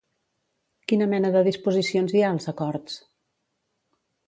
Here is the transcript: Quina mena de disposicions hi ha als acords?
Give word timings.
Quina 0.91 1.07
mena 1.11 1.31
de 1.35 1.43
disposicions 1.49 2.17
hi 2.17 2.25
ha 2.25 2.33
als 2.39 2.51
acords? 2.55 2.99